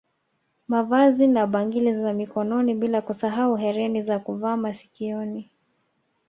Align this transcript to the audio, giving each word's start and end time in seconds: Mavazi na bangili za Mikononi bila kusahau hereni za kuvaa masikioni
Mavazi 0.67 1.27
na 1.27 1.47
bangili 1.47 1.93
za 2.01 2.13
Mikononi 2.13 2.73
bila 2.75 3.01
kusahau 3.01 3.55
hereni 3.55 4.01
za 4.01 4.19
kuvaa 4.19 4.57
masikioni 4.57 5.49